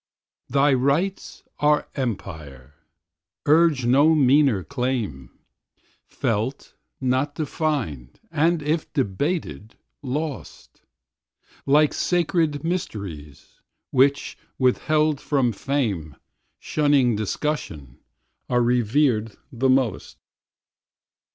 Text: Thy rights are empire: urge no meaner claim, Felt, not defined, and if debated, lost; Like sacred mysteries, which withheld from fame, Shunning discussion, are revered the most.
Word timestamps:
Thy 0.49 0.73
rights 0.73 1.43
are 1.59 1.87
empire: 1.93 2.73
urge 3.45 3.85
no 3.85 4.15
meaner 4.15 4.63
claim, 4.63 5.29
Felt, 6.07 6.73
not 6.99 7.35
defined, 7.35 8.19
and 8.31 8.63
if 8.63 8.91
debated, 8.93 9.75
lost; 10.01 10.81
Like 11.67 11.93
sacred 11.93 12.63
mysteries, 12.63 13.61
which 13.91 14.39
withheld 14.57 15.21
from 15.21 15.51
fame, 15.51 16.15
Shunning 16.57 17.15
discussion, 17.15 17.99
are 18.49 18.63
revered 18.63 19.37
the 19.51 19.69
most. 19.69 20.17